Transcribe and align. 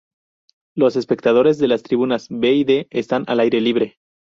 Los 0.75 0.95
espectadores 0.95 1.59
de 1.59 1.67
las 1.67 1.83
tribunas 1.83 2.25
B 2.31 2.53
y 2.53 2.63
D 2.63 2.87
están 2.89 3.23
al 3.27 3.39
aire 3.39 3.61
libre. 3.61 3.97